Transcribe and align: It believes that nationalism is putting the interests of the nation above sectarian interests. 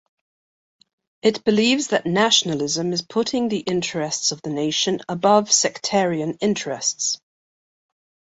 It 1.21 1.43
believes 1.43 1.89
that 1.89 2.07
nationalism 2.07 2.91
is 2.91 3.03
putting 3.03 3.49
the 3.49 3.59
interests 3.59 4.31
of 4.31 4.41
the 4.41 4.49
nation 4.49 5.01
above 5.07 5.51
sectarian 5.51 6.39
interests. 6.41 7.19